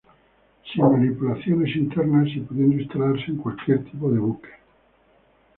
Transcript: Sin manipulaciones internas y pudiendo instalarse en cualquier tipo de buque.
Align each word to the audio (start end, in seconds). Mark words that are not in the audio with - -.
Sin 0.73 0.81
manipulaciones 0.83 1.75
internas 1.75 2.27
y 2.29 2.39
pudiendo 2.39 2.79
instalarse 2.81 3.25
en 3.27 3.37
cualquier 3.37 3.83
tipo 3.83 4.09
de 4.09 4.17
buque. 4.17 4.49